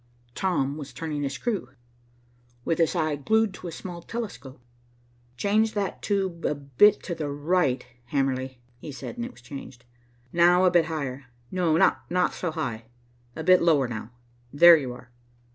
Tom 0.33 0.77
was 0.77 0.93
turning 0.93 1.23
a 1.25 1.29
screw, 1.29 1.69
with 2.65 2.79
his 2.79 2.95
eye 2.95 3.15
glued 3.17 3.53
to 3.53 3.67
a 3.67 3.71
small 3.71 4.01
telescope. 4.01 4.59
"Change 5.37 5.73
that 5.73 6.01
tube 6.01 6.43
a 6.43 6.55
bit 6.55 7.03
to 7.03 7.13
the 7.13 7.29
right, 7.29 7.85
Hamerly," 8.11 8.57
he 8.79 8.91
said, 8.91 9.17
and 9.17 9.25
it 9.25 9.31
was 9.31 9.41
changed. 9.41 9.85
"Now 10.33 10.65
a 10.65 10.71
bit 10.71 10.85
higher. 10.85 11.25
No, 11.51 11.77
not 11.77 12.33
so 12.33 12.49
high, 12.49 12.85
a 13.35 13.43
bit 13.43 13.61
lower 13.61 13.87
now. 13.87 14.09
There 14.51 14.75
you 14.75 14.91
are." 14.91 15.11